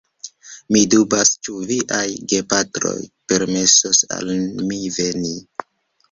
[0.75, 2.93] Mi dubas, ĉu viaj gepatroj
[3.33, 4.31] permesos al
[4.71, 5.35] mi veni.